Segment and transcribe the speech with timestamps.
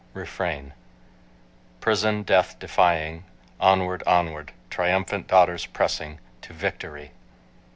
[0.15, 0.73] REFRAIN
[1.79, 3.23] Prison, death, defying,
[3.59, 7.11] Onward, onward, Triumphant daughters pressing To victory.